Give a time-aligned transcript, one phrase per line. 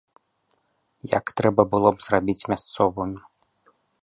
[1.17, 3.11] Як трэба было б зрабіць мясцовым.